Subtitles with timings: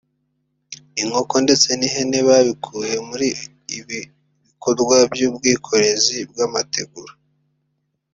[1.01, 3.27] inkoko ndetse n’ihene babikuye muri
[3.77, 3.99] ibi
[4.45, 7.13] bikorwa by’ubwikorezi bw’amategura